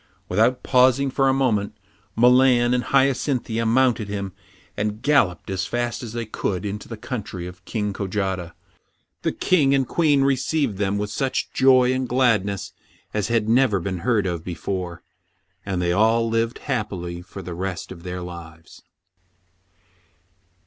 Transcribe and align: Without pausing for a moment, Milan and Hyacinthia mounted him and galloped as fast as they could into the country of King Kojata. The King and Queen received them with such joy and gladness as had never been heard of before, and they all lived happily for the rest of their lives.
Without 0.27 0.63
pausing 0.63 1.11
for 1.11 1.29
a 1.29 1.31
moment, 1.31 1.77
Milan 2.15 2.73
and 2.73 2.85
Hyacinthia 2.85 3.67
mounted 3.67 4.07
him 4.07 4.33
and 4.75 5.03
galloped 5.03 5.51
as 5.51 5.67
fast 5.67 6.01
as 6.01 6.13
they 6.13 6.25
could 6.25 6.65
into 6.65 6.87
the 6.87 6.97
country 6.97 7.45
of 7.45 7.63
King 7.65 7.93
Kojata. 7.93 8.53
The 9.21 9.31
King 9.31 9.75
and 9.75 9.87
Queen 9.87 10.23
received 10.23 10.79
them 10.79 10.97
with 10.97 11.11
such 11.11 11.53
joy 11.53 11.93
and 11.93 12.09
gladness 12.09 12.73
as 13.13 13.27
had 13.27 13.47
never 13.47 13.79
been 13.79 13.99
heard 13.99 14.25
of 14.25 14.43
before, 14.43 15.03
and 15.67 15.79
they 15.79 15.91
all 15.91 16.27
lived 16.27 16.57
happily 16.65 17.21
for 17.21 17.43
the 17.43 17.53
rest 17.53 17.91
of 17.91 18.01
their 18.01 18.21
lives. 18.23 18.81